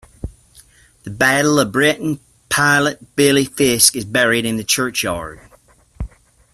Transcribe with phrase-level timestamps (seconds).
[1.03, 5.41] The Battle of Britain Pilot Billy Fiske is buried in the churchyard.